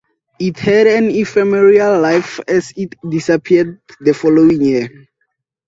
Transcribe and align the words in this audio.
It 0.39 0.57
had 0.57 0.87
an 0.87 1.11
ephemeral 1.11 2.01
life 2.01 2.39
as 2.47 2.73
it 2.75 2.95
disappeared 3.07 3.79
the 3.99 4.15
following 4.15 4.59
year. 4.59 4.89